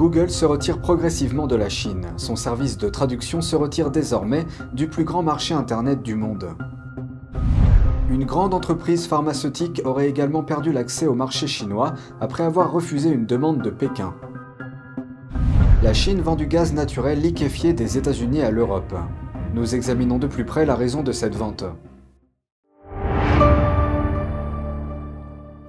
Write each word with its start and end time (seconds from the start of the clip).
Google 0.00 0.30
se 0.30 0.46
retire 0.46 0.80
progressivement 0.80 1.46
de 1.46 1.56
la 1.56 1.68
Chine. 1.68 2.06
Son 2.16 2.34
service 2.34 2.78
de 2.78 2.88
traduction 2.88 3.42
se 3.42 3.54
retire 3.54 3.90
désormais 3.90 4.46
du 4.72 4.88
plus 4.88 5.04
grand 5.04 5.22
marché 5.22 5.52
Internet 5.52 6.00
du 6.00 6.14
monde. 6.14 6.56
Une 8.08 8.24
grande 8.24 8.54
entreprise 8.54 9.06
pharmaceutique 9.06 9.82
aurait 9.84 10.08
également 10.08 10.42
perdu 10.42 10.72
l'accès 10.72 11.06
au 11.06 11.14
marché 11.14 11.46
chinois 11.46 11.92
après 12.18 12.44
avoir 12.44 12.72
refusé 12.72 13.10
une 13.10 13.26
demande 13.26 13.60
de 13.60 13.68
Pékin. 13.68 14.14
La 15.82 15.92
Chine 15.92 16.22
vend 16.22 16.34
du 16.34 16.46
gaz 16.46 16.72
naturel 16.72 17.20
liquéfié 17.20 17.74
des 17.74 17.98
États-Unis 17.98 18.40
à 18.40 18.50
l'Europe. 18.50 18.94
Nous 19.52 19.74
examinons 19.74 20.18
de 20.18 20.28
plus 20.28 20.46
près 20.46 20.64
la 20.64 20.76
raison 20.76 21.02
de 21.02 21.12
cette 21.12 21.34
vente. 21.34 21.66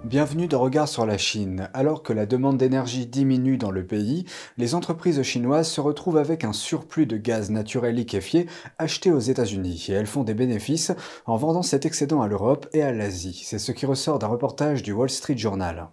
Bienvenue 0.03 0.47
de 0.47 0.55
Regard 0.55 0.87
sur 0.87 1.05
la 1.05 1.19
Chine. 1.19 1.69
Alors 1.75 2.01
que 2.01 2.11
la 2.11 2.25
demande 2.25 2.57
d'énergie 2.57 3.05
diminue 3.05 3.57
dans 3.57 3.69
le 3.69 3.85
pays, 3.85 4.25
les 4.57 4.73
entreprises 4.73 5.21
chinoises 5.21 5.69
se 5.69 5.79
retrouvent 5.79 6.17
avec 6.17 6.43
un 6.43 6.53
surplus 6.53 7.05
de 7.05 7.17
gaz 7.17 7.51
naturel 7.51 7.95
liquéfié 7.95 8.47
acheté 8.79 9.11
aux 9.11 9.19
États-Unis 9.19 9.85
et 9.89 9.91
elles 9.91 10.07
font 10.07 10.23
des 10.23 10.33
bénéfices 10.33 10.91
en 11.27 11.37
vendant 11.37 11.61
cet 11.61 11.85
excédent 11.85 12.23
à 12.23 12.27
l'Europe 12.27 12.67
et 12.73 12.81
à 12.81 12.91
l'Asie. 12.91 13.43
C'est 13.45 13.59
ce 13.59 13.71
qui 13.71 13.85
ressort 13.85 14.17
d'un 14.17 14.25
reportage 14.25 14.81
du 14.81 14.91
Wall 14.91 15.11
Street 15.11 15.37
Journal. 15.37 15.89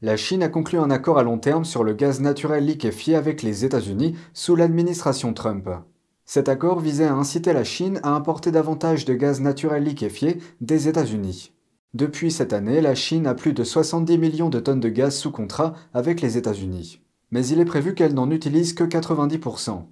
La 0.00 0.16
Chine 0.16 0.42
a 0.42 0.48
conclu 0.48 0.78
un 0.78 0.90
accord 0.90 1.18
à 1.18 1.22
long 1.22 1.38
terme 1.38 1.66
sur 1.66 1.84
le 1.84 1.92
gaz 1.92 2.20
naturel 2.20 2.64
liquéfié 2.64 3.16
avec 3.16 3.42
les 3.42 3.66
États-Unis 3.66 4.16
sous 4.32 4.56
l'administration 4.56 5.34
Trump. 5.34 5.68
Cet 6.24 6.48
accord 6.48 6.80
visait 6.80 7.04
à 7.04 7.12
inciter 7.12 7.52
la 7.52 7.64
Chine 7.64 8.00
à 8.02 8.14
importer 8.14 8.50
davantage 8.50 9.04
de 9.04 9.12
gaz 9.12 9.42
naturel 9.42 9.84
liquéfié 9.84 10.38
des 10.62 10.88
États-Unis. 10.88 11.52
Depuis 11.94 12.30
cette 12.30 12.54
année, 12.54 12.80
la 12.80 12.94
Chine 12.94 13.26
a 13.26 13.34
plus 13.34 13.52
de 13.52 13.64
70 13.64 14.16
millions 14.16 14.48
de 14.48 14.60
tonnes 14.60 14.80
de 14.80 14.88
gaz 14.88 15.14
sous 15.14 15.30
contrat 15.30 15.74
avec 15.92 16.22
les 16.22 16.38
États-Unis. 16.38 17.02
Mais 17.30 17.46
il 17.46 17.60
est 17.60 17.66
prévu 17.66 17.94
qu'elle 17.94 18.14
n'en 18.14 18.30
utilise 18.30 18.72
que 18.72 18.84
90%. 18.84 19.82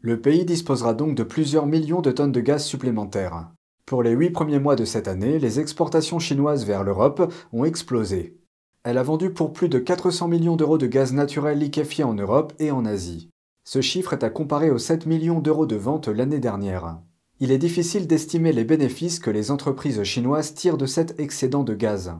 Le 0.00 0.20
pays 0.20 0.44
disposera 0.44 0.94
donc 0.94 1.16
de 1.16 1.24
plusieurs 1.24 1.66
millions 1.66 2.00
de 2.00 2.12
tonnes 2.12 2.30
de 2.30 2.40
gaz 2.40 2.64
supplémentaires. 2.64 3.50
Pour 3.86 4.04
les 4.04 4.12
huit 4.12 4.30
premiers 4.30 4.60
mois 4.60 4.76
de 4.76 4.84
cette 4.84 5.08
année, 5.08 5.40
les 5.40 5.58
exportations 5.58 6.20
chinoises 6.20 6.64
vers 6.64 6.84
l'Europe 6.84 7.32
ont 7.52 7.64
explosé. 7.64 8.38
Elle 8.84 8.98
a 8.98 9.02
vendu 9.02 9.30
pour 9.30 9.52
plus 9.52 9.68
de 9.68 9.80
400 9.80 10.28
millions 10.28 10.54
d'euros 10.54 10.78
de 10.78 10.86
gaz 10.86 11.12
naturel 11.12 11.58
liquéfié 11.58 12.04
en 12.04 12.14
Europe 12.14 12.52
et 12.60 12.70
en 12.70 12.84
Asie. 12.84 13.30
Ce 13.64 13.80
chiffre 13.80 14.12
est 14.12 14.22
à 14.22 14.30
comparer 14.30 14.70
aux 14.70 14.78
7 14.78 15.06
millions 15.06 15.40
d'euros 15.40 15.66
de 15.66 15.76
vente 15.76 16.06
l'année 16.06 16.38
dernière 16.38 17.00
il 17.40 17.52
est 17.52 17.58
difficile 17.58 18.06
d'estimer 18.06 18.52
les 18.52 18.64
bénéfices 18.64 19.20
que 19.20 19.30
les 19.30 19.50
entreprises 19.50 20.02
chinoises 20.02 20.54
tirent 20.54 20.78
de 20.78 20.86
cet 20.86 21.20
excédent 21.20 21.62
de 21.62 21.74
gaz. 21.74 22.12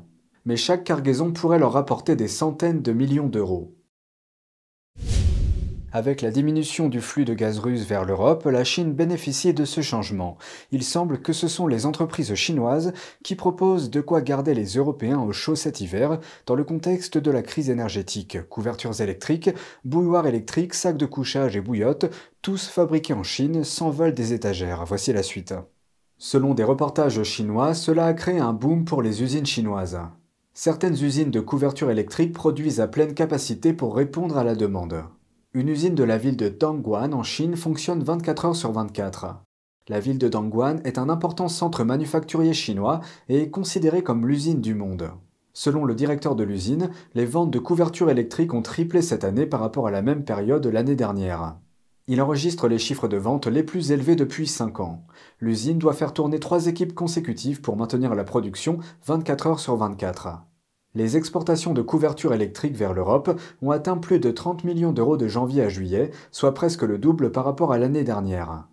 Mais 0.45 0.57
chaque 0.57 0.85
cargaison 0.85 1.33
pourrait 1.33 1.59
leur 1.59 1.73
rapporter 1.73 2.15
des 2.15 2.29
centaines 2.29 2.83
de 2.83 2.93
millions 2.93 3.29
d'euros. 3.29 3.78
Avec 5.91 6.21
la 6.21 6.31
diminution 6.31 6.91
du 6.91 7.01
flux 7.01 7.25
de 7.25 7.33
gaz 7.33 7.59
russe 7.61 7.87
vers 7.87 8.05
l'Europe, 8.05 8.45
la 8.45 8.63
Chine 8.63 8.93
bénéficie 8.93 9.55
de 9.55 9.65
ce 9.65 9.81
changement. 9.81 10.37
Il 10.71 10.85
semble 10.85 11.23
que 11.23 11.33
ce 11.33 11.49
sont 11.49 11.67
les 11.67 11.87
entreprises 11.87 12.35
chinoises 12.35 12.93
qui 13.25 13.35
proposent 13.35 13.89
de 13.89 14.03
quoi 14.03 14.21
garder 14.21 14.53
les 14.53 14.77
Européens 14.77 15.19
au 15.19 15.33
chaud 15.33 15.55
cet 15.55 15.81
hiver 15.81 16.21
dans 16.45 16.57
le 16.57 16.65
contexte 16.65 17.17
de 17.17 17.31
la 17.31 17.41
crise 17.41 17.71
énergétique. 17.71 18.37
Couvertures 18.51 19.01
électriques, 19.01 19.49
bouilloires 19.87 20.27
électriques, 20.27 20.75
sacs 20.75 20.99
de 20.99 21.07
couchage 21.07 21.57
et 21.57 21.63
bouillottes, 21.63 22.13
tous 22.43 22.69
fabriqués 22.69 23.15
en 23.15 23.23
Chine, 23.23 23.65
s'envolent 23.65 24.13
des 24.13 24.35
étagères. 24.35 24.85
Voici 24.85 25.15
la 25.15 25.23
suite. 25.23 25.55
Selon 26.19 26.53
des 26.53 26.65
reportages 26.65 27.23
chinois, 27.23 27.73
cela 27.73 28.05
a 28.05 28.13
créé 28.13 28.41
un 28.41 28.53
boom 28.53 28.85
pour 28.85 29.01
les 29.01 29.23
usines 29.23 29.47
chinoises. 29.47 29.99
Certaines 30.53 31.03
usines 31.03 31.31
de 31.31 31.41
couverture 31.41 31.91
électrique 31.91 32.35
produisent 32.35 32.81
à 32.81 32.89
pleine 32.89 33.15
capacité 33.15 33.73
pour 33.73 33.97
répondre 33.97 34.37
à 34.37 34.45
la 34.45 34.55
demande. 34.55 35.05
Une 35.59 35.71
usine 35.71 35.97
de 35.97 36.05
la 36.05 36.19
ville 36.19 36.37
de 36.37 36.49
Dongguan 36.49 37.13
en 37.13 37.25
Chine 37.25 37.57
fonctionne 37.57 38.05
24 38.05 38.45
heures 38.45 38.55
sur 38.55 38.71
24. 38.71 39.43
La 39.89 39.99
ville 39.99 40.17
de 40.17 40.29
Dongguan 40.29 40.79
est 40.85 40.99
un 40.99 41.09
important 41.09 41.49
centre 41.49 41.83
manufacturier 41.83 42.55
chinois 42.55 43.01
et 43.29 43.43
est 43.43 43.51
considérée 43.51 44.05
comme 44.05 44.29
l'usine 44.29 44.61
du 44.61 44.77
monde. 44.77 45.11
Selon 45.55 45.85
le 45.85 45.97
directeur 45.97 46.37
de 46.37 46.45
l'usine, 46.45 46.91
les 47.17 47.27
ventes 47.27 47.51
de 47.51 47.59
couvertures 47.59 48.09
électriques 48.09 48.55
ont 48.55 48.63
triplé 48.63 49.03
cette 49.03 49.25
année 49.25 49.47
par 49.47 49.59
rapport 49.59 49.89
à 49.89 49.91
la 49.91 50.01
même 50.01 50.23
période 50.23 50.65
l'année 50.65 50.95
dernière. 50.95 51.57
Il 52.07 52.23
enregistre 52.23 52.69
les 52.69 52.79
chiffres 52.79 53.09
de 53.09 53.17
vente 53.17 53.49
les 53.49 53.65
plus 53.65 53.91
élevés 53.91 54.15
depuis 54.15 54.47
5 54.47 54.79
ans. 54.79 55.03
L'usine 55.41 55.81
doit 55.81 55.93
faire 55.93 56.13
tourner 56.13 56.39
trois 56.39 56.69
équipes 56.69 56.95
consécutives 56.95 57.63
pour 57.63 57.77
maintenir 57.77 58.15
la 58.15 58.23
production 58.23 58.79
24 59.07 59.47
heures 59.49 59.59
sur 59.59 59.75
24 59.75 60.29
les 60.99 61.17
exportations 61.17 61.75
de 61.75 61.81
couverture 61.81 62.35
électrique 62.35 62.75
vers 62.75 62.93
l'Europe 62.93 63.41
ont 63.63 63.71
atteint 63.71 63.99
plus 63.99 64.19
de 64.19 64.33
30 64.33 64.65
millions 64.65 64.91
d'euros 64.91 65.17
de 65.17 65.29
janvier 65.29 65.63
à 65.63 65.69
juillet, 65.69 66.11
soit 66.33 66.55
presque 66.55 66.83
le 66.83 66.99
double 66.99 67.31
par 67.31 67.45
rapport 67.45 67.73
à 67.73 67.79
l'année 67.79 68.03
dernière. 68.03 68.67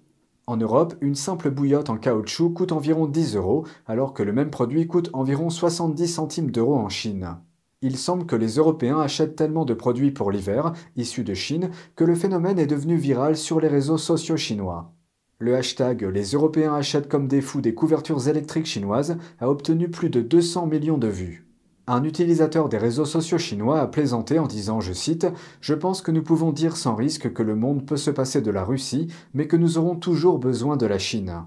En 0.47 0.57
Europe, 0.57 0.95
une 1.01 1.13
simple 1.13 1.51
bouillotte 1.51 1.91
en 1.91 1.97
caoutchouc 1.97 2.49
coûte 2.49 2.71
environ 2.71 3.05
10 3.05 3.35
euros, 3.35 3.63
alors 3.85 4.11
que 4.11 4.23
le 4.23 4.33
même 4.33 4.49
produit 4.49 4.87
coûte 4.87 5.11
environ 5.13 5.51
70 5.51 6.07
centimes 6.07 6.49
d'euros 6.49 6.77
en 6.77 6.89
Chine. 6.89 7.37
Il 7.83 7.95
semble 7.95 8.25
que 8.25 8.35
les 8.35 8.55
Européens 8.55 8.99
achètent 8.99 9.35
tellement 9.35 9.65
de 9.65 9.75
produits 9.75 10.09
pour 10.09 10.31
l'hiver, 10.31 10.73
issus 10.95 11.23
de 11.23 11.35
Chine, 11.35 11.69
que 11.95 12.03
le 12.03 12.15
phénomène 12.15 12.57
est 12.57 12.65
devenu 12.65 12.95
viral 12.95 13.37
sur 13.37 13.59
les 13.59 13.67
réseaux 13.67 13.99
sociaux 13.99 14.37
chinois. 14.37 14.91
Le 15.37 15.55
hashtag 15.55 16.01
Les 16.01 16.31
Européens 16.31 16.73
achètent 16.73 17.07
comme 17.07 17.27
des 17.27 17.41
fous 17.41 17.61
des 17.61 17.75
couvertures 17.75 18.27
électriques 18.27 18.65
chinoises 18.65 19.15
a 19.39 19.47
obtenu 19.47 19.91
plus 19.91 20.09
de 20.09 20.21
200 20.21 20.65
millions 20.65 20.97
de 20.97 21.07
vues. 21.07 21.44
Un 21.87 22.03
utilisateur 22.03 22.67
des 22.67 22.79
réseaux 22.79 23.05
sociaux 23.05 23.37
chinois 23.37 23.79
a 23.79 23.87
plaisanté 23.87 24.39
en 24.39 24.47
disant, 24.47 24.81
je 24.81 24.91
cite, 24.91 25.27
Je 25.61 25.75
pense 25.75 26.01
que 26.01 26.09
nous 26.09 26.23
pouvons 26.23 26.51
dire 26.51 26.77
sans 26.77 26.95
risque 26.95 27.31
que 27.31 27.43
le 27.43 27.55
monde 27.55 27.85
peut 27.85 27.97
se 27.97 28.09
passer 28.09 28.41
de 28.41 28.49
la 28.49 28.63
Russie, 28.63 29.07
mais 29.35 29.47
que 29.47 29.55
nous 29.55 29.77
aurons 29.77 29.95
toujours 29.95 30.39
besoin 30.39 30.77
de 30.77 30.87
la 30.87 30.97
Chine. 30.97 31.43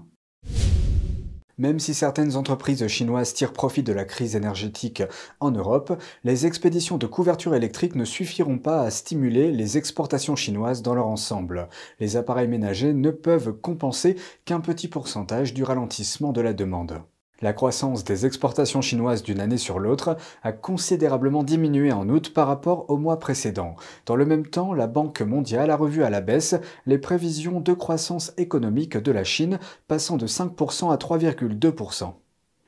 Même 1.57 1.79
si 1.79 1.93
certaines 1.93 2.37
entreprises 2.37 2.87
chinoises 2.87 3.33
tirent 3.33 3.51
profit 3.51 3.83
de 3.83 3.91
la 3.91 4.05
crise 4.05 4.37
énergétique 4.37 5.03
en 5.41 5.51
Europe, 5.51 6.01
les 6.23 6.45
expéditions 6.45 6.97
de 6.97 7.05
couverture 7.05 7.53
électrique 7.53 7.95
ne 7.95 8.05
suffiront 8.05 8.59
pas 8.59 8.83
à 8.83 8.91
stimuler 8.91 9.51
les 9.51 9.77
exportations 9.77 10.37
chinoises 10.37 10.81
dans 10.81 10.95
leur 10.95 11.07
ensemble. 11.07 11.67
Les 11.99 12.15
appareils 12.15 12.47
ménagers 12.47 12.93
ne 12.93 13.11
peuvent 13.11 13.51
compenser 13.51 14.15
qu'un 14.45 14.61
petit 14.61 14.87
pourcentage 14.87 15.53
du 15.53 15.65
ralentissement 15.65 16.31
de 16.31 16.39
la 16.39 16.53
demande. 16.53 17.01
La 17.41 17.53
croissance 17.53 18.03
des 18.03 18.25
exportations 18.25 18.81
chinoises 18.81 19.23
d'une 19.23 19.39
année 19.39 19.57
sur 19.57 19.79
l'autre 19.79 20.17
a 20.43 20.51
considérablement 20.51 21.43
diminué 21.43 21.93
en 21.93 22.09
août 22.09 22.33
par 22.33 22.47
rapport 22.47 22.89
au 22.89 22.97
mois 22.97 23.17
précédent. 23.17 23.75
Dans 24.05 24.17
le 24.17 24.25
même 24.25 24.45
temps, 24.45 24.73
la 24.73 24.87
Banque 24.87 25.21
mondiale 25.21 25.71
a 25.71 25.77
revu 25.77 26.03
à 26.03 26.09
la 26.09 26.19
baisse 26.19 26.55
les 26.85 26.97
prévisions 26.97 27.61
de 27.61 27.73
croissance 27.73 28.33
économique 28.37 28.97
de 28.97 29.11
la 29.13 29.23
Chine, 29.23 29.57
passant 29.87 30.17
de 30.17 30.27
5% 30.27 30.91
à 30.91 30.97
3,2%. 30.97 32.13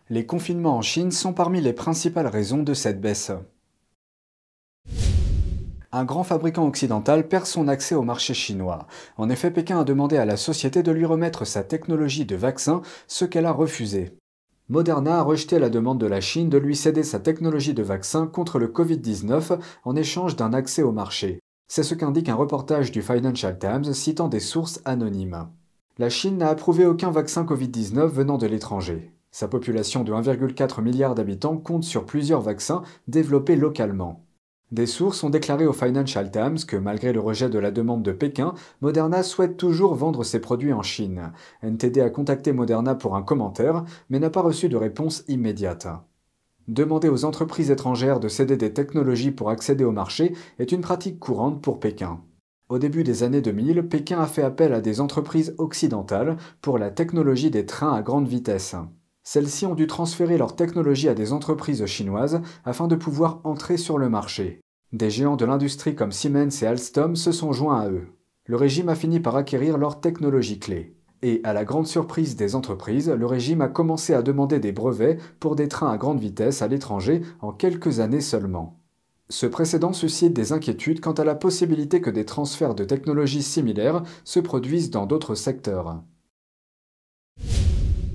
Les 0.10 0.26
confinements 0.26 0.78
en 0.78 0.82
Chine 0.82 1.12
sont 1.12 1.34
parmi 1.34 1.60
les 1.60 1.74
principales 1.74 2.28
raisons 2.28 2.64
de 2.64 2.74
cette 2.74 3.02
baisse. 3.02 3.32
Un 5.94 6.06
grand 6.06 6.24
fabricant 6.24 6.66
occidental 6.66 7.28
perd 7.28 7.46
son 7.46 7.68
accès 7.68 7.96
au 7.96 8.04
marché 8.04 8.34
chinois. 8.34 8.88
En 9.18 9.30
effet, 9.30 9.52
Pékin 9.52 9.82
a 9.82 9.84
demandé 9.84 10.16
à 10.16 10.24
la 10.24 10.38
société 10.38 10.82
de 10.84 10.92
lui 10.94 11.04
remettre 11.04 11.44
sa 11.44 11.64
technologie 11.64 12.24
de 12.24 12.38
vaccin, 12.38 12.82
ce 13.08 13.26
qu'elle 13.26 13.46
a 13.46 13.52
refusé. 13.52 14.16
Moderna 14.70 15.20
a 15.20 15.22
rejeté 15.24 15.60
la 15.60 15.70
demande 15.70 16.00
de 16.00 16.06
la 16.06 16.22
Chine 16.22 16.50
de 16.50 16.58
lui 16.58 16.76
céder 16.76 17.04
sa 17.04 17.20
technologie 17.20 17.74
de 17.74 17.84
vaccin 17.84 18.28
contre 18.28 18.60
le 18.60 18.68
Covid-19 18.68 19.60
en 19.84 19.96
échange 19.96 20.36
d'un 20.36 20.54
accès 20.54 20.84
au 20.84 20.92
marché. 20.92 21.40
C'est 21.68 21.84
ce 21.84 21.96
qu'indique 21.96 22.30
un 22.30 22.36
reportage 22.36 22.92
du 22.92 23.02
Financial 23.02 23.58
Times 23.58 23.94
citant 23.94 24.28
des 24.28 24.40
sources 24.40 24.82
anonymes. 24.86 25.48
La 25.98 26.10
Chine 26.10 26.38
n'a 26.38 26.50
approuvé 26.50 26.86
aucun 26.86 27.12
vaccin 27.12 27.44
Covid-19 27.44 28.08
venant 28.08 28.38
de 28.38 28.48
l'étranger. 28.48 29.14
Sa 29.32 29.48
population 29.48 30.04
de 30.04 30.12
1,4 30.12 30.82
milliard 30.82 31.16
d'habitants 31.16 31.58
compte 31.58 31.84
sur 31.84 32.06
plusieurs 32.06 32.42
vaccins 32.42 32.84
développés 33.08 33.56
localement. 33.56 34.26
Des 34.72 34.86
sources 34.86 35.22
ont 35.26 35.30
déclaré 35.30 35.68
au 35.68 35.74
Financial 35.74 36.32
Times 36.32 36.60
que 36.66 36.78
malgré 36.78 37.12
le 37.12 37.20
rejet 37.20 37.50
de 37.50 37.60
la 37.60 37.72
demande 37.72 38.04
de 38.04 38.14
Pékin, 38.14 38.54
Moderna 38.80 39.22
souhaite 39.22 39.58
toujours 39.58 39.96
vendre 39.96 40.24
ses 40.24 40.40
produits 40.40 40.72
en 40.72 40.82
Chine. 40.82 41.34
NTD 41.62 42.00
a 42.00 42.10
contacté 42.10 42.54
Moderna 42.54 42.96
pour 42.96 43.18
un 43.18 43.22
commentaire, 43.22 43.84
mais 44.10 44.20
n'a 44.20 44.30
pas 44.30 44.42
reçu 44.42 44.70
de 44.70 44.78
réponse 44.78 45.26
immédiate. 45.28 45.88
Demander 46.70 47.10
aux 47.10 47.26
entreprises 47.26 47.70
étrangères 47.70 48.22
de 48.22 48.30
céder 48.30 48.56
des 48.56 48.72
technologies 48.72 49.32
pour 49.32 49.50
accéder 49.50 49.84
au 49.84 49.92
marché 49.92 50.34
est 50.58 50.72
une 50.72 50.80
pratique 50.80 51.20
courante 51.20 51.62
pour 51.62 51.82
Pékin. 51.82 52.22
Au 52.70 52.80
début 52.80 53.04
des 53.04 53.24
années 53.24 53.42
2000, 53.42 53.90
Pékin 53.90 54.22
a 54.22 54.28
fait 54.28 54.44
appel 54.44 54.74
à 54.74 54.80
des 54.80 55.02
entreprises 55.02 55.54
occidentales 55.58 56.38
pour 56.62 56.78
la 56.78 56.92
technologie 56.92 57.52
des 57.52 57.66
trains 57.66 57.94
à 57.94 58.02
grande 58.02 58.30
vitesse. 58.30 58.78
Celles-ci 59.24 59.66
ont 59.66 59.76
dû 59.76 59.88
transférer 59.88 60.38
leur 60.38 60.56
technologie 60.56 61.10
à 61.10 61.14
des 61.14 61.32
entreprises 61.34 61.86
chinoises 61.86 62.42
afin 62.66 62.88
de 62.88 62.96
pouvoir 62.96 63.42
entrer 63.44 63.78
sur 63.78 63.98
le 63.98 64.10
marché. 64.10 64.62
Des 64.94 65.10
géants 65.10 65.36
de 65.38 65.46
l'industrie 65.46 65.96
comme 65.96 66.12
Siemens 66.12 66.62
et 66.62 66.66
Alstom 66.66 67.16
se 67.16 67.32
sont 67.32 67.54
joints 67.54 67.80
à 67.80 67.90
eux. 67.90 68.08
Le 68.48 68.56
régime 68.58 68.90
a 68.90 68.96
fini 68.96 69.20
par 69.20 69.36
acquérir 69.36 69.78
leur 69.78 70.02
technologie 70.02 70.60
clé. 70.60 70.96
Et, 71.22 71.40
à 71.44 71.54
la 71.54 71.64
grande 71.64 71.86
surprise 71.86 72.36
des 72.36 72.56
entreprises, 72.56 73.10
le 73.10 73.26
régime 73.28 73.62
a 73.62 73.68
commencé 73.68 74.14
à 74.14 74.24
demander 74.24 74.60
des 74.60 74.72
brevets 74.72 75.20
pour 75.40 75.56
des 75.56 75.68
trains 75.68 75.92
à 75.92 75.98
grande 75.98 76.20
vitesse 76.20 76.64
à 76.64 76.68
l'étranger 76.68 77.22
en 77.42 77.52
quelques 77.52 78.00
années 78.00 78.22
seulement. 78.22 78.80
Ce 79.30 79.46
précédent 79.46 79.94
suscite 79.94 80.34
des 80.34 80.52
inquiétudes 80.52 81.00
quant 81.00 81.14
à 81.14 81.24
la 81.24 81.36
possibilité 81.36 82.02
que 82.02 82.10
des 82.10 82.26
transferts 82.26 82.76
de 82.76 82.84
technologies 82.84 83.44
similaires 83.44 84.04
se 84.26 84.42
produisent 84.42 84.90
dans 84.90 85.06
d'autres 85.06 85.36
secteurs. 85.36 86.02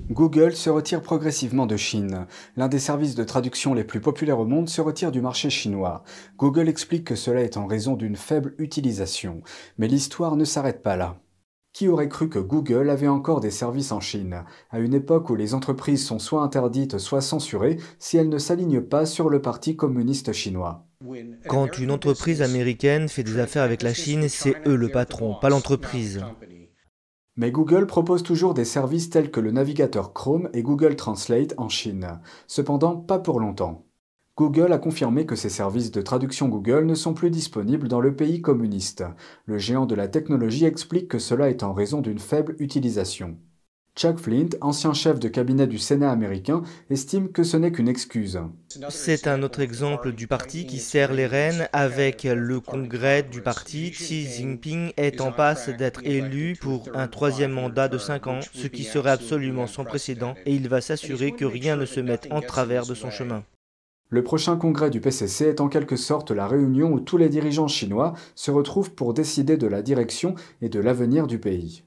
Google 0.09 0.55
se 0.55 0.69
retire 0.69 1.01
progressivement 1.01 1.65
de 1.65 1.75
Chine. 1.75 2.27
L'un 2.55 2.69
des 2.69 2.79
services 2.79 3.15
de 3.15 3.25
traduction 3.25 3.73
les 3.73 3.83
plus 3.83 3.99
populaires 3.99 4.39
au 4.39 4.45
monde 4.45 4.69
se 4.69 4.79
retire 4.79 5.11
du 5.11 5.21
marché 5.21 5.49
chinois. 5.49 6.03
Google 6.37 6.69
explique 6.69 7.03
que 7.03 7.15
cela 7.15 7.41
est 7.41 7.57
en 7.57 7.67
raison 7.67 7.95
d'une 7.95 8.15
faible 8.15 8.55
utilisation. 8.57 9.41
Mais 9.77 9.89
l'histoire 9.89 10.37
ne 10.37 10.45
s'arrête 10.45 10.81
pas 10.81 10.95
là. 10.95 11.19
Qui 11.73 11.89
aurait 11.89 12.07
cru 12.07 12.29
que 12.29 12.39
Google 12.39 12.89
avait 12.89 13.09
encore 13.09 13.41
des 13.41 13.51
services 13.51 13.91
en 13.91 13.99
Chine, 13.99 14.45
à 14.71 14.79
une 14.79 14.93
époque 14.93 15.29
où 15.29 15.35
les 15.35 15.53
entreprises 15.53 16.05
sont 16.05 16.19
soit 16.19 16.41
interdites, 16.41 16.97
soit 16.99 17.21
censurées, 17.21 17.77
si 17.99 18.17
elles 18.17 18.29
ne 18.29 18.39
s'alignent 18.39 18.81
pas 18.81 19.05
sur 19.05 19.29
le 19.29 19.41
Parti 19.41 19.75
communiste 19.75 20.31
chinois 20.31 20.87
Quand 21.47 21.77
une 21.77 21.91
entreprise 21.91 22.41
américaine 22.41 23.09
fait 23.09 23.23
des 23.23 23.39
affaires 23.39 23.63
avec 23.63 23.83
la 23.83 23.93
Chine, 23.93 24.29
c'est 24.29 24.55
eux 24.65 24.75
le 24.77 24.89
patron, 24.89 25.35
pas 25.39 25.49
l'entreprise. 25.49 26.23
Mais 27.37 27.51
Google 27.51 27.85
propose 27.85 28.23
toujours 28.23 28.55
des 28.55 28.65
services 28.65 29.11
tels 29.11 29.29
que 29.29 29.39
le 29.39 29.51
navigateur 29.51 30.11
Chrome 30.11 30.49
et 30.53 30.63
Google 30.63 30.95
Translate 30.95 31.53
en 31.57 31.69
Chine. 31.69 32.19
Cependant, 32.47 32.95
pas 32.95 33.19
pour 33.19 33.39
longtemps. 33.39 33.85
Google 34.35 34.73
a 34.73 34.79
confirmé 34.79 35.27
que 35.27 35.35
ses 35.35 35.49
services 35.49 35.91
de 35.91 36.01
traduction 36.01 36.47
Google 36.47 36.85
ne 36.85 36.95
sont 36.95 37.13
plus 37.13 37.29
disponibles 37.29 37.87
dans 37.87 38.01
le 38.01 38.15
pays 38.15 38.41
communiste. 38.41 39.03
Le 39.45 39.59
géant 39.59 39.85
de 39.85 39.95
la 39.95 40.07
technologie 40.07 40.65
explique 40.65 41.07
que 41.07 41.19
cela 41.19 41.49
est 41.49 41.61
en 41.61 41.73
raison 41.73 42.01
d'une 42.01 42.19
faible 42.19 42.55
utilisation. 42.59 43.37
Chuck 43.97 44.19
Flint, 44.19 44.49
ancien 44.61 44.93
chef 44.93 45.19
de 45.19 45.27
cabinet 45.27 45.65
du 45.65 45.79
Sénat 45.79 46.11
américain, 46.11 46.61
estime 46.91 47.31
que 47.31 47.41
ce 47.41 47.57
n'est 47.57 47.71
qu'une 47.71 47.87
excuse. 47.87 48.39
C'est 48.89 49.25
un 49.25 49.41
autre 49.41 49.59
exemple 49.59 50.11
du 50.11 50.27
parti 50.27 50.67
qui 50.67 50.77
serre 50.77 51.13
les 51.13 51.25
rênes 51.25 51.67
avec 51.73 52.23
le 52.23 52.59
congrès 52.59 53.23
du 53.23 53.41
parti. 53.41 53.89
Xi 53.89 54.27
Jinping 54.27 54.91
est 54.97 55.19
en 55.19 55.31
passe 55.31 55.69
d'être 55.69 56.01
élu 56.05 56.55
pour 56.61 56.89
un 56.93 57.07
troisième 57.07 57.53
mandat 57.53 57.87
de 57.87 57.97
5 57.97 58.27
ans, 58.27 58.39
ce 58.53 58.67
qui 58.67 58.83
serait 58.83 59.09
absolument 59.09 59.65
sans 59.65 59.83
précédent, 59.83 60.35
et 60.45 60.53
il 60.53 60.69
va 60.69 60.79
s'assurer 60.79 61.31
que 61.31 61.45
rien 61.45 61.75
ne 61.75 61.85
se 61.85 61.99
mette 61.99 62.27
en 62.29 62.41
travers 62.41 62.85
de 62.85 62.93
son 62.93 63.09
chemin. 63.09 63.43
Le 64.09 64.23
prochain 64.23 64.55
congrès 64.55 64.89
du 64.89 65.01
PCC 65.01 65.47
est 65.47 65.59
en 65.59 65.67
quelque 65.67 65.97
sorte 65.97 66.31
la 66.31 66.47
réunion 66.47 66.93
où 66.93 67.01
tous 67.01 67.17
les 67.17 67.27
dirigeants 67.27 67.67
chinois 67.67 68.13
se 68.35 68.51
retrouvent 68.51 68.91
pour 68.91 69.13
décider 69.13 69.57
de 69.57 69.67
la 69.67 69.81
direction 69.81 70.35
et 70.61 70.69
de 70.69 70.79
l'avenir 70.79 71.27
du 71.27 71.39
pays. 71.39 71.83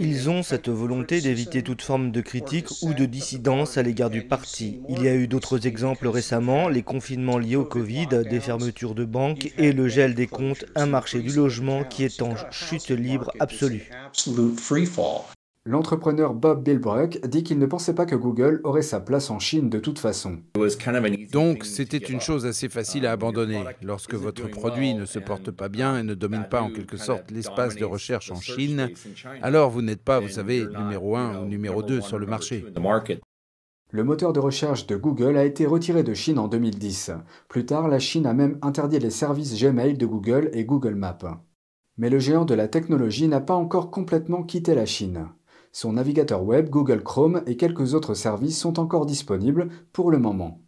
Ils 0.00 0.28
ont 0.28 0.42
cette 0.42 0.68
volonté 0.68 1.20
d'éviter 1.20 1.62
toute 1.62 1.82
forme 1.82 2.10
de 2.10 2.20
critique 2.20 2.66
ou 2.82 2.94
de 2.94 3.04
dissidence 3.04 3.78
à 3.78 3.82
l'égard 3.82 4.10
du 4.10 4.26
parti. 4.26 4.80
Il 4.88 5.04
y 5.04 5.08
a 5.08 5.14
eu 5.14 5.28
d'autres 5.28 5.68
exemples 5.68 6.08
récemment, 6.08 6.68
les 6.68 6.82
confinements 6.82 7.38
liés 7.38 7.54
au 7.54 7.64
Covid, 7.64 8.08
des 8.28 8.40
fermetures 8.40 8.96
de 8.96 9.04
banques 9.04 9.52
et 9.56 9.70
le 9.70 9.86
gel 9.86 10.16
des 10.16 10.26
comptes, 10.26 10.64
un 10.74 10.86
marché 10.86 11.20
du 11.20 11.32
logement 11.32 11.84
qui 11.84 12.02
est 12.02 12.22
en 12.22 12.34
chute 12.50 12.90
libre 12.90 13.30
absolue. 13.38 13.88
L'entrepreneur 15.66 16.34
Bob 16.34 16.62
Bilbrook 16.62 17.26
dit 17.26 17.42
qu'il 17.42 17.58
ne 17.58 17.64
pensait 17.64 17.94
pas 17.94 18.04
que 18.04 18.14
Google 18.14 18.60
aurait 18.64 18.82
sa 18.82 19.00
place 19.00 19.30
en 19.30 19.38
Chine 19.38 19.70
de 19.70 19.78
toute 19.78 19.98
façon. 19.98 20.40
Donc 21.32 21.64
c'était 21.64 21.96
une 21.96 22.20
chose 22.20 22.44
assez 22.44 22.68
facile 22.68 23.06
à 23.06 23.12
abandonner. 23.12 23.64
Lorsque 23.80 24.12
votre 24.12 24.46
produit 24.46 24.92
ne 24.92 25.06
se 25.06 25.18
porte 25.18 25.50
pas 25.50 25.70
bien 25.70 25.98
et 25.98 26.02
ne 26.02 26.12
domine 26.12 26.44
pas 26.50 26.60
en 26.60 26.70
quelque 26.70 26.98
sorte 26.98 27.30
l'espace 27.30 27.76
de 27.76 27.84
recherche 27.86 28.30
en 28.30 28.40
Chine, 28.42 28.90
alors 29.40 29.70
vous 29.70 29.80
n'êtes 29.80 30.02
pas, 30.02 30.20
vous 30.20 30.28
savez, 30.28 30.66
numéro 30.66 31.16
1 31.16 31.38
ou 31.38 31.46
numéro 31.46 31.82
2 31.82 32.02
sur 32.02 32.18
le 32.18 32.26
marché. 32.26 32.62
Le 33.90 34.04
moteur 34.04 34.34
de 34.34 34.40
recherche 34.40 34.86
de 34.86 34.96
Google 34.96 35.38
a 35.38 35.46
été 35.46 35.64
retiré 35.64 36.02
de 36.02 36.12
Chine 36.12 36.38
en 36.38 36.48
2010. 36.48 37.12
Plus 37.48 37.64
tard, 37.64 37.88
la 37.88 38.00
Chine 38.00 38.26
a 38.26 38.34
même 38.34 38.58
interdit 38.60 38.98
les 38.98 39.08
services 39.08 39.58
Gmail 39.58 39.96
de 39.96 40.04
Google 40.04 40.50
et 40.52 40.66
Google 40.66 40.94
Maps. 40.94 41.40
Mais 41.96 42.10
le 42.10 42.18
géant 42.18 42.44
de 42.44 42.54
la 42.54 42.68
technologie 42.68 43.28
n'a 43.28 43.40
pas 43.40 43.54
encore 43.54 43.90
complètement 43.90 44.42
quitté 44.42 44.74
la 44.74 44.84
Chine. 44.84 45.28
Son 45.76 45.94
navigateur 45.94 46.44
web 46.44 46.70
Google 46.70 47.02
Chrome 47.02 47.42
et 47.48 47.56
quelques 47.56 47.94
autres 47.94 48.14
services 48.14 48.60
sont 48.60 48.78
encore 48.78 49.06
disponibles 49.06 49.70
pour 49.92 50.12
le 50.12 50.20
moment. 50.20 50.60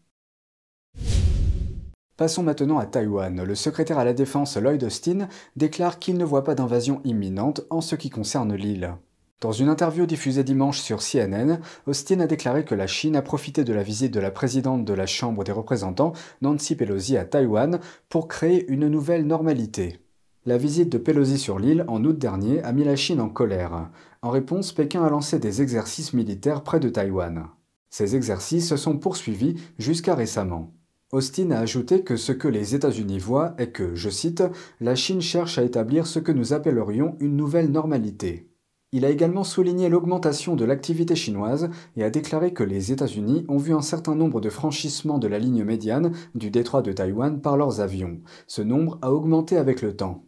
Passons 2.17 2.43
maintenant 2.43 2.79
à 2.79 2.87
Taïwan. 2.87 3.45
Le 3.45 3.55
secrétaire 3.55 4.01
à 4.01 4.05
la 4.05 4.15
défense 4.15 4.57
Lloyd 4.57 4.83
Austin 4.83 5.29
déclare 5.55 6.01
qu'il 6.01 6.19
ne 6.19 6.25
voit 6.25 6.43
pas 6.43 6.57
d'invasion 6.57 7.01
imminente 7.05 7.61
en 7.71 7.81
ce 7.81 7.95
qui 7.95 8.11
concerne 8.11 8.57
l'île. 8.57 8.97
Dans 9.41 9.53
une 9.53 9.69
interview 9.69 10.07
diffusée 10.07 10.43
dimanche 10.43 10.81
sur 10.81 10.99
CNN, 10.99 11.61
Austin 11.87 12.19
a 12.19 12.27
déclaré 12.27 12.65
que 12.65 12.75
la 12.75 12.89
Chine 12.89 13.15
a 13.15 13.23
profité 13.23 13.63
de 13.63 13.73
la 13.73 13.85
visite 13.85 14.13
de 14.13 14.19
la 14.19 14.33
présidente 14.33 14.85
de 14.85 14.93
la 14.93 15.07
Chambre 15.07 15.45
des 15.45 15.53
représentants, 15.53 16.15
Nancy 16.43 16.75
Pelosi, 16.75 17.17
à 17.17 17.25
Taïwan 17.25 17.79
pour 18.09 18.27
créer 18.27 18.69
une 18.69 18.89
nouvelle 18.89 19.25
normalité. 19.25 20.01
La 20.47 20.59
visite 20.59 20.93
de 20.93 20.99
Pelosi 20.99 21.39
sur 21.39 21.59
l'île 21.59 21.85
en 21.89 22.05
août 22.05 22.17
dernier 22.17 22.63
a 22.63 22.71
mis 22.71 22.85
la 22.85 22.95
Chine 22.95 23.21
en 23.21 23.29
colère. 23.29 23.91
En 24.27 24.31
réponse, 24.31 24.73
Pékin 24.73 25.05
a 25.05 25.09
lancé 25.09 25.39
des 25.39 25.63
exercices 25.63 26.13
militaires 26.13 26.65
près 26.65 26.81
de 26.81 26.89
Taïwan. 26.89 27.47
Ces 27.91 28.17
exercices 28.17 28.69
se 28.69 28.77
sont 28.77 28.99
poursuivis 28.99 29.55
jusqu'à 29.79 30.17
récemment. 30.17 30.75
Austin 31.13 31.53
a 31.53 31.61
ajouté 31.61 32.03
que 32.03 32.17
ce 32.17 32.33
que 32.33 32.49
les 32.49 32.75
États-Unis 32.75 33.21
voient 33.21 33.55
est 33.57 33.71
que, 33.71 33.95
je 33.95 34.11
cite, 34.11 34.43
la 34.81 34.97
Chine 34.97 35.21
cherche 35.21 35.59
à 35.59 35.63
établir 35.63 36.09
ce 36.09 36.19
que 36.19 36.33
nous 36.33 36.53
appellerions 36.53 37.15
une 37.21 37.37
nouvelle 37.37 37.71
normalité. 37.71 38.51
Il 38.91 39.05
a 39.05 39.11
également 39.11 39.45
souligné 39.45 39.89
l'augmentation 39.89 40.57
de 40.57 40.65
l'activité 40.65 41.15
chinoise 41.15 41.71
et 41.95 42.03
a 42.03 42.11
déclaré 42.11 42.53
que 42.53 42.65
les 42.65 42.91
États-Unis 42.91 43.45
ont 43.47 43.59
vu 43.59 43.75
un 43.75 43.81
certain 43.81 44.17
nombre 44.17 44.41
de 44.41 44.51
franchissements 44.51 45.21
de 45.21 45.29
la 45.29 45.39
ligne 45.39 45.63
médiane 45.63 46.11
du 46.35 46.51
détroit 46.51 46.83
de 46.83 46.91
Taïwan 46.91 47.41
par 47.41 47.57
leurs 47.57 47.81
avions. 47.81 48.19
Ce 48.49 48.63
nombre 48.63 48.99
a 49.03 49.13
augmenté 49.13 49.57
avec 49.57 49.83
le 49.83 49.95
temps. 49.95 50.26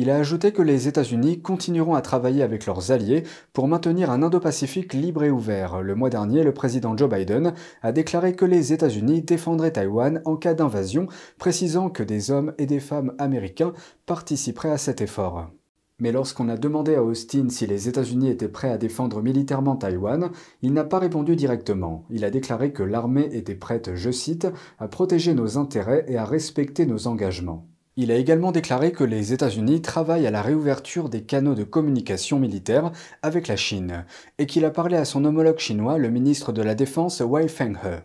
Il 0.00 0.10
a 0.10 0.16
ajouté 0.16 0.52
que 0.52 0.62
les 0.62 0.86
États-Unis 0.86 1.42
continueront 1.42 1.96
à 1.96 2.02
travailler 2.02 2.44
avec 2.44 2.66
leurs 2.66 2.92
alliés 2.92 3.24
pour 3.52 3.66
maintenir 3.66 4.12
un 4.12 4.22
Indo-Pacifique 4.22 4.92
libre 4.94 5.24
et 5.24 5.30
ouvert. 5.32 5.82
Le 5.82 5.96
mois 5.96 6.08
dernier, 6.08 6.44
le 6.44 6.54
président 6.54 6.96
Joe 6.96 7.10
Biden 7.10 7.52
a 7.82 7.90
déclaré 7.90 8.36
que 8.36 8.44
les 8.44 8.72
États-Unis 8.72 9.22
défendraient 9.22 9.72
Taïwan 9.72 10.22
en 10.24 10.36
cas 10.36 10.54
d'invasion, 10.54 11.08
précisant 11.36 11.90
que 11.90 12.04
des 12.04 12.30
hommes 12.30 12.54
et 12.58 12.66
des 12.66 12.78
femmes 12.78 13.12
américains 13.18 13.72
participeraient 14.06 14.70
à 14.70 14.78
cet 14.78 15.00
effort. 15.00 15.50
Mais 15.98 16.12
lorsqu'on 16.12 16.48
a 16.48 16.56
demandé 16.56 16.94
à 16.94 17.02
Austin 17.02 17.48
si 17.48 17.66
les 17.66 17.88
États-Unis 17.88 18.30
étaient 18.30 18.46
prêts 18.46 18.70
à 18.70 18.78
défendre 18.78 19.20
militairement 19.20 19.74
Taïwan, 19.74 20.30
il 20.62 20.74
n'a 20.74 20.84
pas 20.84 21.00
répondu 21.00 21.34
directement. 21.34 22.04
Il 22.08 22.24
a 22.24 22.30
déclaré 22.30 22.72
que 22.72 22.84
l'armée 22.84 23.30
était 23.32 23.56
prête, 23.56 23.96
je 23.96 24.12
cite, 24.12 24.46
à 24.78 24.86
protéger 24.86 25.34
nos 25.34 25.58
intérêts 25.58 26.04
et 26.06 26.16
à 26.16 26.24
respecter 26.24 26.86
nos 26.86 27.08
engagements. 27.08 27.67
Il 28.00 28.12
a 28.12 28.16
également 28.16 28.52
déclaré 28.52 28.92
que 28.92 29.02
les 29.02 29.32
États-Unis 29.32 29.82
travaillent 29.82 30.28
à 30.28 30.30
la 30.30 30.40
réouverture 30.40 31.08
des 31.08 31.22
canaux 31.22 31.56
de 31.56 31.64
communication 31.64 32.38
militaire 32.38 32.92
avec 33.22 33.48
la 33.48 33.56
Chine, 33.56 34.04
et 34.38 34.46
qu'il 34.46 34.64
a 34.64 34.70
parlé 34.70 34.96
à 34.96 35.04
son 35.04 35.24
homologue 35.24 35.58
chinois, 35.58 35.98
le 35.98 36.08
ministre 36.08 36.52
de 36.52 36.62
la 36.62 36.76
Défense 36.76 37.20
Wei 37.20 37.48
Fenghe. 37.48 38.04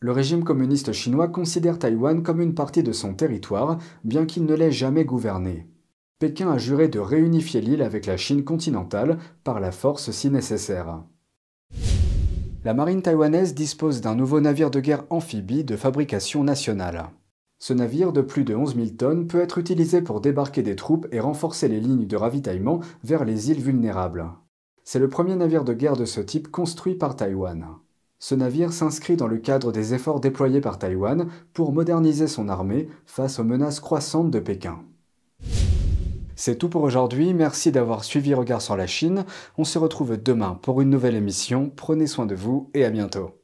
Le 0.00 0.12
régime 0.12 0.44
communiste 0.44 0.92
chinois 0.92 1.28
considère 1.28 1.78
Taïwan 1.78 2.22
comme 2.22 2.40
une 2.40 2.54
partie 2.54 2.82
de 2.82 2.92
son 2.92 3.12
territoire, 3.12 3.76
bien 4.02 4.24
qu'il 4.24 4.46
ne 4.46 4.54
l'ait 4.54 4.72
jamais 4.72 5.04
gouverné. 5.04 5.66
Pékin 6.18 6.50
a 6.50 6.56
juré 6.56 6.88
de 6.88 6.98
réunifier 6.98 7.60
l'île 7.60 7.82
avec 7.82 8.06
la 8.06 8.16
Chine 8.16 8.44
continentale 8.44 9.18
par 9.44 9.60
la 9.60 9.72
force 9.72 10.10
si 10.10 10.30
nécessaire. 10.30 11.02
La 12.64 12.72
marine 12.72 13.02
taïwanaise 13.02 13.52
dispose 13.52 14.00
d'un 14.00 14.14
nouveau 14.14 14.40
navire 14.40 14.70
de 14.70 14.80
guerre 14.80 15.04
amphibie 15.10 15.64
de 15.64 15.76
fabrication 15.76 16.44
nationale. 16.44 17.10
Ce 17.62 17.72
navire 17.72 18.12
de 18.12 18.22
plus 18.22 18.42
de 18.42 18.56
11 18.56 18.74
000 18.74 18.88
tonnes 18.98 19.28
peut 19.28 19.40
être 19.40 19.56
utilisé 19.56 20.02
pour 20.02 20.20
débarquer 20.20 20.64
des 20.64 20.74
troupes 20.74 21.06
et 21.12 21.20
renforcer 21.20 21.68
les 21.68 21.78
lignes 21.78 22.08
de 22.08 22.16
ravitaillement 22.16 22.80
vers 23.04 23.24
les 23.24 23.52
îles 23.52 23.62
vulnérables. 23.62 24.26
C'est 24.82 24.98
le 24.98 25.08
premier 25.08 25.36
navire 25.36 25.62
de 25.62 25.72
guerre 25.72 25.94
de 25.94 26.04
ce 26.04 26.20
type 26.20 26.50
construit 26.50 26.96
par 26.96 27.14
Taïwan. 27.14 27.66
Ce 28.18 28.34
navire 28.34 28.72
s'inscrit 28.72 29.14
dans 29.14 29.28
le 29.28 29.38
cadre 29.38 29.70
des 29.70 29.94
efforts 29.94 30.18
déployés 30.18 30.60
par 30.60 30.80
Taïwan 30.80 31.28
pour 31.52 31.72
moderniser 31.72 32.26
son 32.26 32.48
armée 32.48 32.88
face 33.06 33.38
aux 33.38 33.44
menaces 33.44 33.78
croissantes 33.78 34.32
de 34.32 34.40
Pékin. 34.40 34.80
C'est 36.34 36.56
tout 36.56 36.68
pour 36.68 36.82
aujourd'hui, 36.82 37.32
merci 37.32 37.70
d'avoir 37.70 38.02
suivi 38.02 38.34
Regard 38.34 38.60
sur 38.60 38.76
la 38.76 38.88
Chine. 38.88 39.24
On 39.56 39.62
se 39.62 39.78
retrouve 39.78 40.20
demain 40.20 40.58
pour 40.62 40.80
une 40.80 40.90
nouvelle 40.90 41.14
émission. 41.14 41.70
Prenez 41.76 42.08
soin 42.08 42.26
de 42.26 42.34
vous 42.34 42.70
et 42.74 42.84
à 42.84 42.90
bientôt. 42.90 43.41